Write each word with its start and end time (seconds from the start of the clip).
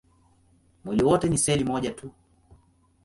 Mwili 0.85 1.03
wote 1.03 1.29
ni 1.29 1.37
seli 1.37 1.63
moja 1.63 1.91
tu. 1.91 2.11